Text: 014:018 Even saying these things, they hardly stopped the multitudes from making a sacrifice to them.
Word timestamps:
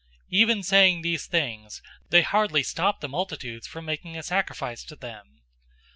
014:018 0.01 0.07
Even 0.31 0.63
saying 0.63 1.01
these 1.03 1.27
things, 1.27 1.83
they 2.09 2.23
hardly 2.23 2.63
stopped 2.63 3.01
the 3.01 3.07
multitudes 3.07 3.67
from 3.67 3.85
making 3.85 4.17
a 4.17 4.23
sacrifice 4.23 4.83
to 4.83 4.95
them. 4.95 5.41